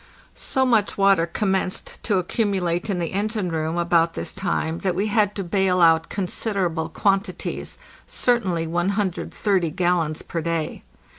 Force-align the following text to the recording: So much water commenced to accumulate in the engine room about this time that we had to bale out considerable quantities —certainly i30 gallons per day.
So 0.33 0.65
much 0.65 0.97
water 0.97 1.27
commenced 1.27 2.01
to 2.05 2.17
accumulate 2.17 2.89
in 2.89 2.97
the 2.97 3.13
engine 3.13 3.51
room 3.51 3.77
about 3.77 4.15
this 4.15 4.33
time 4.33 4.79
that 4.79 4.95
we 4.95 5.09
had 5.13 5.35
to 5.35 5.43
bale 5.43 5.79
out 5.79 6.09
considerable 6.09 6.89
quantities 6.89 7.77
—certainly 8.07 8.65
i30 8.65 9.75
gallons 9.75 10.23
per 10.23 10.41
day. 10.41 10.81